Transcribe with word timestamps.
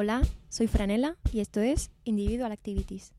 Hola, 0.00 0.22
soy 0.48 0.68
Franela 0.68 1.16
y 1.32 1.40
esto 1.40 1.60
es 1.60 1.90
Individual 2.04 2.52
Activities. 2.52 3.14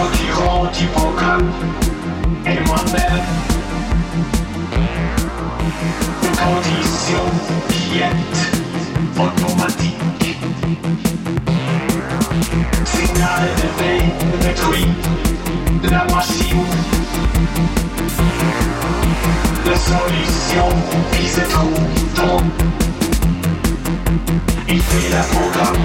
anti-tyran, 0.00 0.62
anti-programme 0.64 1.50
et 2.46 2.58
moi-même. 2.66 3.24
Une 6.22 6.36
condition 6.36 7.24
qui 7.68 7.98
est 7.98 9.20
automatique. 9.20 10.36
Signal 12.84 13.42
élevé 13.58 14.04
détruit 14.40 14.88
la 15.90 16.04
machine. 16.14 16.66
La 19.66 19.76
solution 19.76 20.68
qui 21.12 21.26
se 21.28 21.40
trouve 21.40 21.80
dans 22.16 22.42
il 24.68 24.80
fait 24.80 25.10
la 25.10 25.22
programme. 25.22 25.82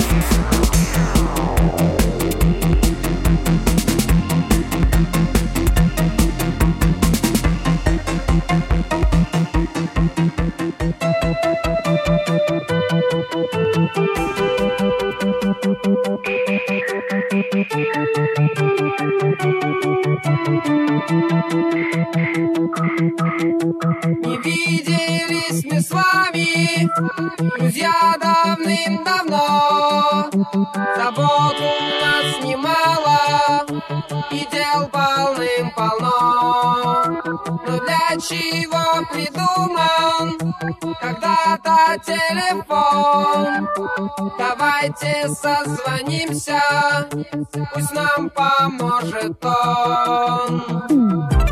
Thank 21.22 21.32
you. 21.32 21.45
телефон. 42.04 43.68
Давайте 44.38 45.28
созвонимся 45.30 46.62
Пусть 47.74 47.94
нам 47.94 48.30
поможет 48.30 49.44
он. 49.44 51.45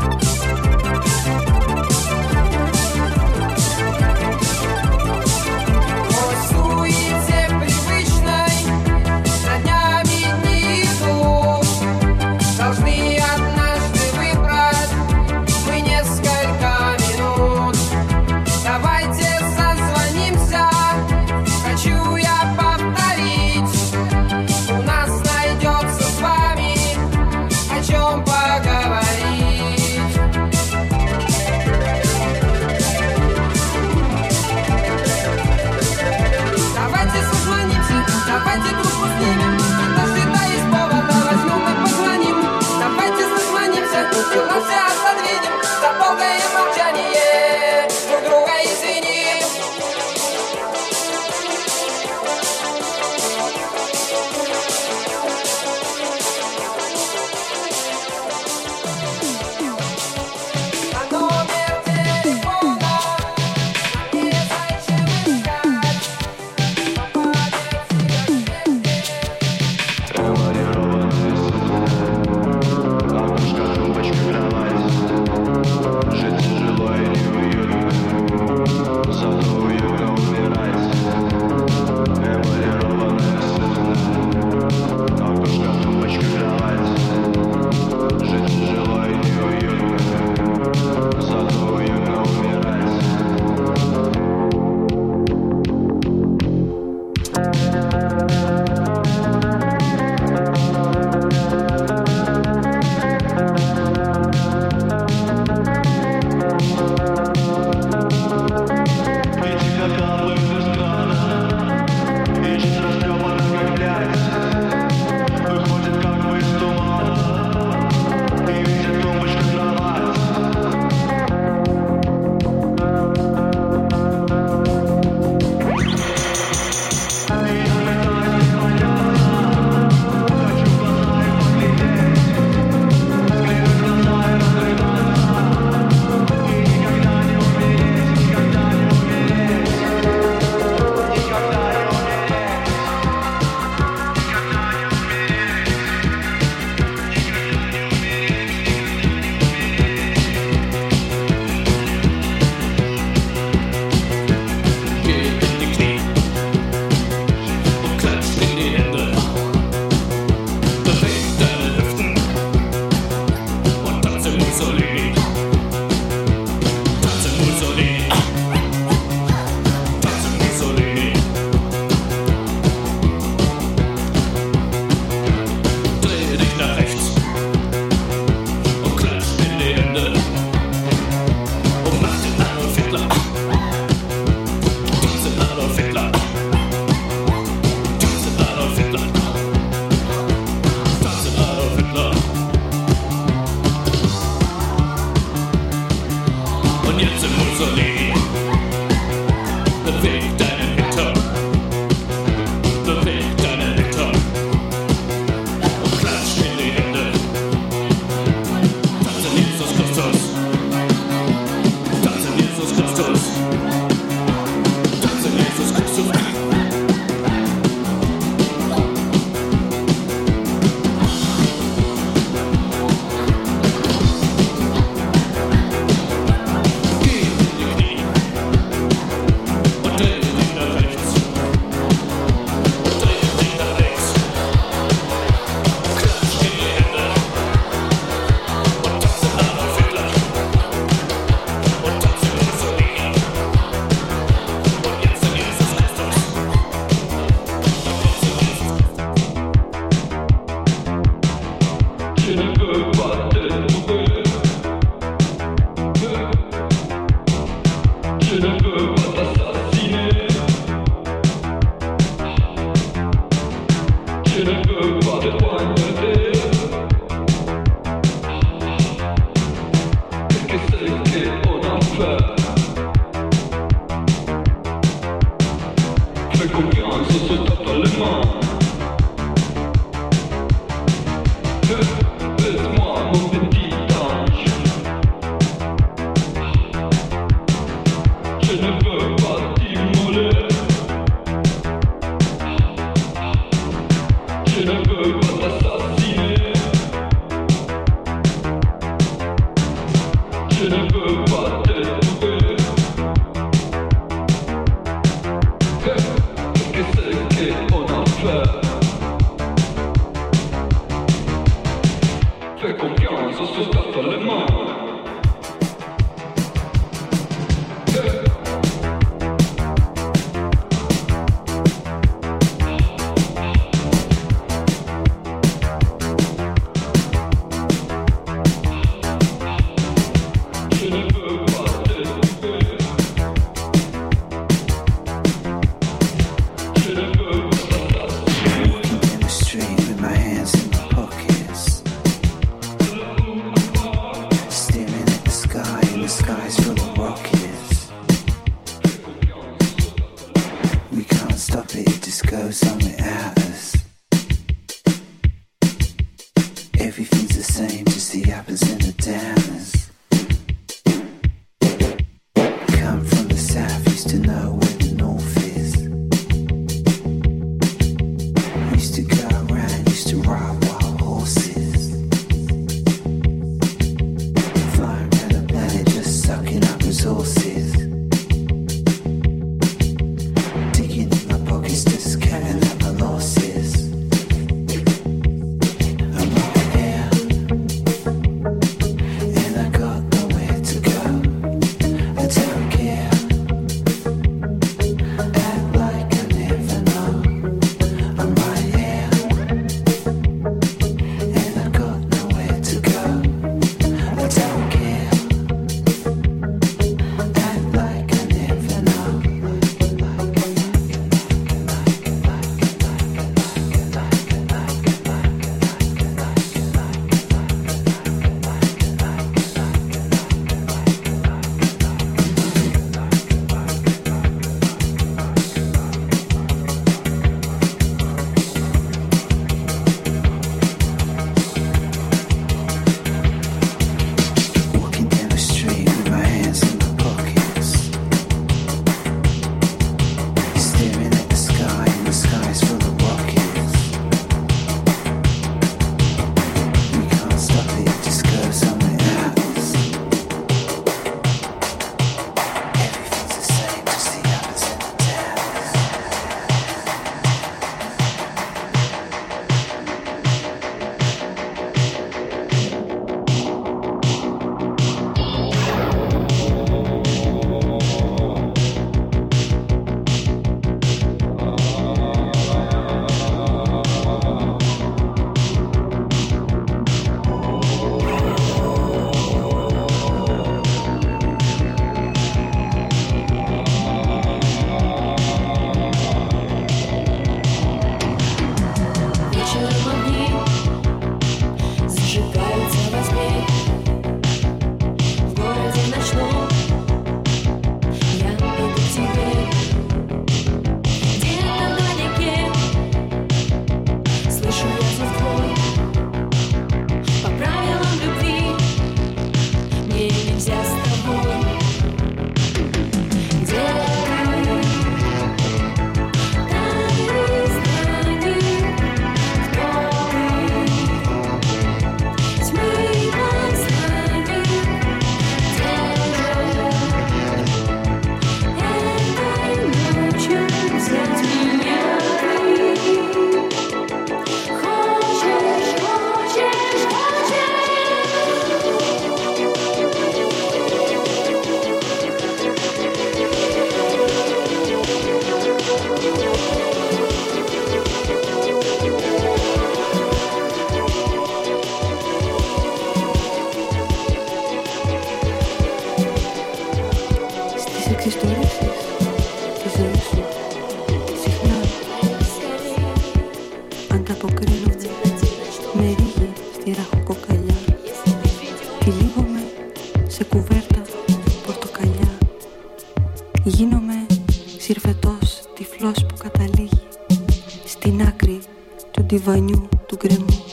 Του 579.24 579.30
ντιβανιού 579.30 579.68
του 579.86 579.96
γκρεμού. 579.96 580.44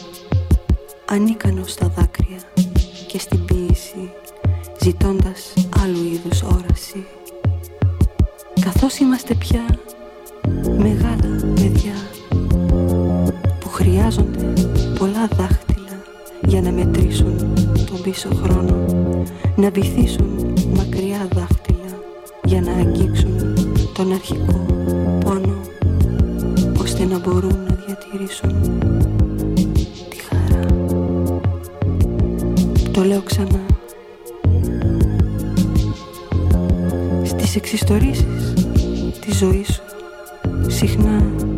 Ανίκανος 1.05 1.71
στα 1.71 1.87
δάκρυα 1.95 2.37
και 3.07 3.19
στην 3.19 3.45
ποίηση 3.45 4.11
Ζητώντας 4.79 5.53
άλλου 5.83 6.03
είδους 6.03 6.41
όραση. 6.41 7.05
Καθώς 8.61 8.97
είμαστε 8.97 9.33
πια 9.33 9.79
μεγάλα 10.77 11.53
παιδιά 11.55 11.93
Που 13.59 13.69
χρειάζονται 13.69 14.53
πολλά 14.97 15.27
δάχτυλα 15.37 16.01
Για 16.45 16.61
να 16.61 16.71
μετρήσουν 16.71 17.53
τον 17.85 18.01
πίσω 18.01 18.29
χρόνο 18.43 18.85
Να 19.55 19.69
βυθίσουν 19.69 20.53
μακριά 20.75 21.27
δάχτυλα 21.33 21.99
Για 22.43 22.61
να 22.61 22.71
αγγίξουν 22.71 23.55
τον 23.93 24.13
αρχικό 24.13 24.65
πόνο 25.25 25.59
Ώστε 26.81 27.05
να 27.05 27.19
μπορούν 27.19 27.70
να 28.11 28.17
διατηρήσουν 28.17 28.61
τη 30.09 30.15
χαρά. 30.15 30.65
Το 32.91 33.03
λέω 33.03 33.21
ξανά. 33.21 33.65
Στις 37.23 37.55
εξιστορήσεις 37.55 38.53
της 39.25 39.37
ζωής 39.37 39.67
σου 39.67 39.81
Συχνά 40.67 41.50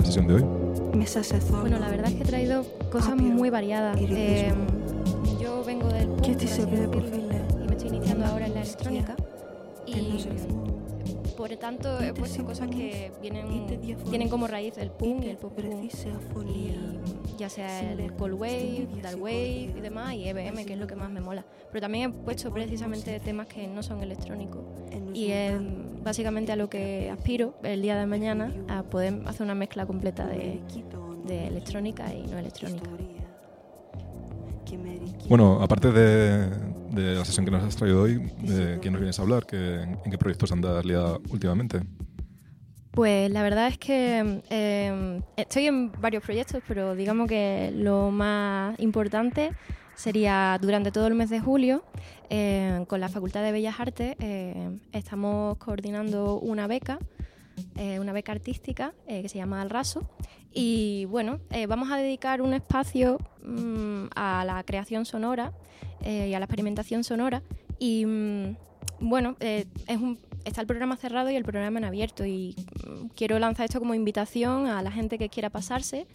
la 0.00 0.06
sesión 0.06 0.26
de 0.26 0.34
hoy? 0.34 0.44
Bueno, 1.60 1.78
la 1.78 1.88
verdad 1.88 2.08
es 2.08 2.14
que 2.14 2.22
he 2.22 2.26
traído 2.26 2.64
cosas 2.90 3.16
muy 3.16 3.50
variadas. 3.50 3.96
Eh, 4.00 4.52
yo 5.40 5.62
vengo 5.64 5.88
del... 5.88 6.08
tanto 11.60 12.00
eh, 12.00 12.08
he 12.08 12.14
puesto 12.14 12.44
cosas 12.44 12.68
que 12.68 13.12
vienen, 13.20 13.66
tienen 14.08 14.28
como 14.28 14.46
raíz 14.46 14.76
el 14.78 14.90
punk 14.90 15.24
y 15.24 15.28
el 15.28 15.36
pop 15.36 15.52
punk, 15.54 16.50
y 16.54 16.74
ya 17.38 17.48
sea 17.48 17.92
el 17.92 18.12
cold 18.14 18.34
wave, 18.34 18.88
dark 19.02 19.20
wave 19.20 19.74
y 19.76 19.80
demás, 19.80 20.14
y 20.14 20.28
EBM, 20.28 20.64
que 20.64 20.72
es 20.72 20.78
lo 20.78 20.86
que 20.86 20.96
más 20.96 21.10
me 21.10 21.20
mola. 21.20 21.44
Pero 21.70 21.82
también 21.82 22.10
he 22.10 22.12
puesto 22.12 22.52
precisamente 22.52 23.20
temas 23.20 23.46
que 23.46 23.66
no 23.68 23.82
son 23.82 24.02
electrónicos, 24.02 24.62
y 25.14 25.30
es 25.30 25.54
básicamente 26.02 26.52
a 26.52 26.56
lo 26.56 26.68
que 26.68 27.10
aspiro 27.10 27.54
el 27.62 27.82
día 27.82 27.98
de 27.98 28.06
mañana, 28.06 28.52
a 28.68 28.82
poder 28.82 29.20
hacer 29.26 29.42
una 29.42 29.54
mezcla 29.54 29.86
completa 29.86 30.26
de 30.26 30.60
electrónica 31.46 32.12
y 32.12 32.26
no 32.26 32.38
electrónica. 32.38 32.90
Bueno, 35.28 35.62
aparte 35.62 35.92
de, 35.92 36.48
de 36.90 37.14
la 37.14 37.24
sesión 37.24 37.44
que 37.44 37.50
nos 37.50 37.62
has 37.64 37.76
traído 37.76 38.02
hoy, 38.02 38.18
¿de 38.42 38.78
qué 38.80 38.90
nos 38.90 39.00
vienes 39.00 39.18
a 39.18 39.22
hablar? 39.22 39.46
¿Qué, 39.46 39.82
¿En 39.82 40.10
qué 40.10 40.18
proyectos 40.18 40.52
andas 40.52 40.84
liada 40.84 41.18
últimamente? 41.30 41.80
Pues 42.90 43.30
la 43.30 43.42
verdad 43.42 43.68
es 43.68 43.78
que 43.78 44.42
eh, 44.50 45.20
estoy 45.36 45.66
en 45.66 45.92
varios 46.00 46.22
proyectos, 46.22 46.62
pero 46.66 46.96
digamos 46.96 47.28
que 47.28 47.72
lo 47.74 48.10
más 48.10 48.78
importante 48.80 49.52
sería 49.94 50.58
durante 50.60 50.90
todo 50.90 51.06
el 51.06 51.14
mes 51.14 51.30
de 51.30 51.40
julio, 51.40 51.84
eh, 52.30 52.84
con 52.88 53.00
la 53.00 53.08
Facultad 53.08 53.42
de 53.42 53.52
Bellas 53.52 53.78
Artes, 53.78 54.16
eh, 54.18 54.78
estamos 54.92 55.56
coordinando 55.58 56.38
una 56.40 56.66
beca, 56.66 56.98
eh, 57.76 58.00
una 58.00 58.12
beca 58.12 58.32
artística 58.32 58.94
eh, 59.06 59.22
que 59.22 59.28
se 59.28 59.38
llama 59.38 59.60
Al 59.60 59.70
Raso. 59.70 60.08
Y 60.52 61.04
bueno, 61.06 61.40
eh, 61.50 61.66
vamos 61.66 61.90
a 61.90 61.96
dedicar 61.96 62.42
un 62.42 62.54
espacio 62.54 63.18
mm, 63.42 64.06
a 64.14 64.44
la 64.44 64.62
creación 64.64 65.04
sonora 65.04 65.52
eh, 66.02 66.28
y 66.28 66.34
a 66.34 66.38
la 66.38 66.44
experimentación 66.46 67.04
sonora. 67.04 67.42
Y 67.78 68.04
mm, 68.06 68.56
bueno, 69.00 69.36
eh, 69.40 69.66
es 69.86 69.96
un, 69.98 70.18
está 70.44 70.60
el 70.60 70.66
programa 70.66 70.96
cerrado 70.96 71.30
y 71.30 71.36
el 71.36 71.44
programa 71.44 71.78
en 71.78 71.84
abierto. 71.84 72.24
Y 72.24 72.54
mm, 72.86 73.06
quiero 73.14 73.38
lanzar 73.38 73.64
esto 73.66 73.78
como 73.78 73.94
invitación 73.94 74.66
a 74.66 74.82
la 74.82 74.90
gente 74.90 75.18
que 75.18 75.28
quiera 75.28 75.50
pasarse, 75.50 76.06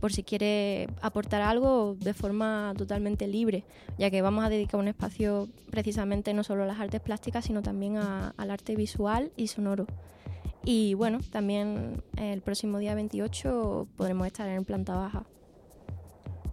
por 0.00 0.12
si 0.12 0.22
quiere 0.22 0.88
aportar 1.00 1.40
algo 1.40 1.96
de 1.98 2.12
forma 2.12 2.74
totalmente 2.76 3.26
libre, 3.26 3.64
ya 3.98 4.10
que 4.10 4.20
vamos 4.20 4.44
a 4.44 4.48
dedicar 4.50 4.78
un 4.78 4.88
espacio 4.88 5.48
precisamente 5.70 6.34
no 6.34 6.44
solo 6.44 6.64
a 6.64 6.66
las 6.66 6.78
artes 6.80 7.00
plásticas, 7.00 7.44
sino 7.46 7.62
también 7.62 7.96
a- 7.96 8.34
al 8.36 8.50
arte 8.50 8.76
visual 8.76 9.30
y 9.36 9.46
sonoro. 9.46 9.86
Y 10.66 10.94
bueno, 10.94 11.20
también 11.30 12.02
el 12.16 12.40
próximo 12.40 12.78
día 12.78 12.94
28 12.94 13.86
podremos 13.96 14.26
estar 14.26 14.48
en 14.48 14.64
planta 14.64 14.94
baja. 14.94 15.24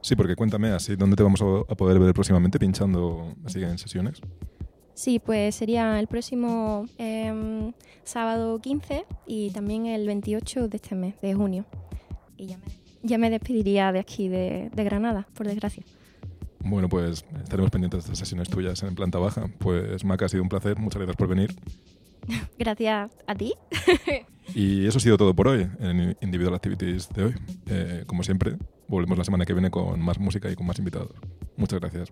Sí, 0.02 0.16
porque 0.16 0.36
cuéntame 0.36 0.70
así, 0.72 0.96
¿dónde 0.96 1.16
te 1.16 1.24
vamos 1.24 1.42
a, 1.42 1.76
poder 1.76 2.00
ver 2.00 2.14
próximamente 2.14 2.60
pinchando 2.60 3.36
así 3.46 3.62
en 3.64 3.78
sesiones? 3.78 4.20
Sí, 4.94 5.20
pues 5.20 5.56
sería 5.56 6.00
el 6.00 6.08
próximo 6.08 6.86
em, 6.98 7.72
sábado 8.04 8.60
15 8.60 9.06
y 9.26 9.52
también 9.52 9.86
el 9.86 10.06
28 10.06 10.68
de 10.68 10.78
este 10.78 10.96
mes, 10.96 11.20
de 11.22 11.34
junio. 11.34 11.66
Y 12.38 12.48
ya 12.48 12.58
me, 12.58 12.64
ya 13.04 13.18
me 13.18 13.30
despediría 13.30 13.92
de 13.92 14.00
aquí, 14.00 14.28
de, 14.28 14.70
de 14.74 14.84
Granada, 14.84 15.28
por 15.34 15.48
desgracia. 15.48 15.84
Bueno, 16.64 16.90
pues 16.90 17.26
estaremos 17.42 17.72
pendientes 17.72 18.04
de 18.04 18.06
estas 18.06 18.20
sesiones 18.20 18.50
tuyas 18.50 18.82
en 18.84 18.96
planta 18.96 19.18
baja. 19.18 19.50
Pues 19.60 20.04
Maca, 20.04 20.26
ha 20.26 20.30
sido 20.30 20.44
un 20.44 20.50
placer, 20.50 20.78
muchas 20.78 20.98
gracias 20.98 21.18
por 21.18 21.28
venir. 21.28 21.56
Gracias 22.60 23.12
a 23.28 23.36
ti. 23.36 23.54
Y 24.54 24.86
eso 24.86 24.98
ha 24.98 25.02
sido 25.02 25.18
todo 25.18 25.34
por 25.34 25.48
hoy 25.48 25.68
en 25.80 26.18
Individual 26.20 26.56
Activities 26.56 27.10
de 27.10 27.24
hoy. 27.24 27.36
Eh, 27.68 28.04
como 28.06 28.24
siempre, 28.24 28.58
volvemos 28.88 29.18
la 29.18 29.24
semana 29.24 29.46
que 29.46 29.54
viene 29.54 29.72
con 29.72 30.02
más 30.02 30.20
música 30.20 30.50
y 30.50 30.56
con 30.56 30.66
más 30.66 30.78
invitados. 30.78 31.12
Muchas 31.56 31.80
gracias. 31.80 32.12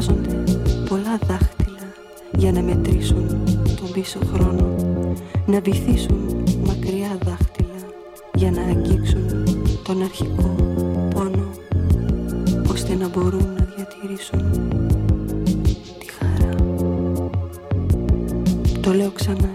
Χρειάζονται 0.00 0.52
πολλά 0.88 1.18
δάχτυλα 1.26 1.92
για 2.32 2.52
να 2.52 2.62
μετρήσουν 2.62 3.26
τον 3.76 3.92
πίσω 3.92 4.18
χρόνο 4.32 4.74
να 5.46 5.60
βυθίσουν 5.60 6.44
μακριά 6.66 7.18
δάχτυλα 7.24 7.80
για 8.34 8.50
να 8.50 8.62
αγγίξουν 8.62 9.44
τον 9.82 10.02
αρχικό 10.02 10.56
πόνο 11.14 11.48
ώστε 12.70 12.94
να 12.94 13.08
μπορούν 13.08 13.46
να 13.58 13.68
διατηρήσουν 13.76 14.50
τη 15.98 16.06
χαρά. 16.12 16.54
Το 18.80 18.92
λέω 18.92 19.10
ξανά. 19.10 19.54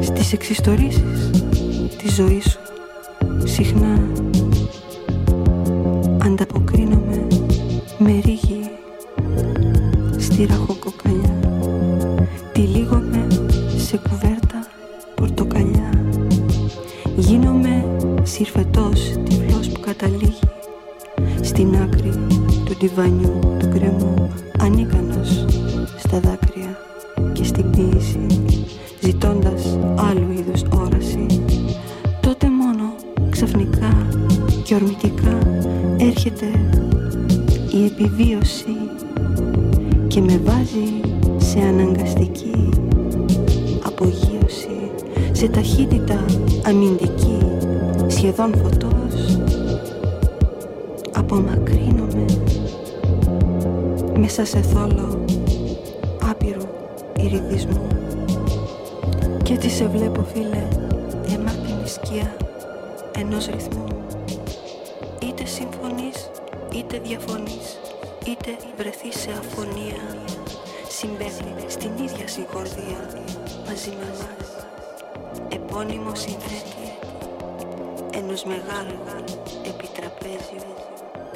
Στις 0.00 0.32
εξιστορήσεις 0.32 1.17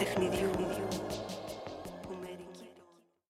παιχνιδιού 0.02 0.51